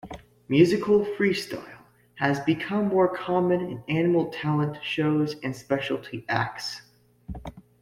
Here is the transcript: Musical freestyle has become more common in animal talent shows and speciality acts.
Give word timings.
Musical 0.49 1.05
freestyle 1.05 1.77
has 2.15 2.39
become 2.39 2.87
more 2.87 3.07
common 3.07 3.61
in 3.69 3.83
animal 3.97 4.31
talent 4.31 4.83
shows 4.83 5.35
and 5.43 5.55
speciality 5.55 6.25
acts. 6.27 6.81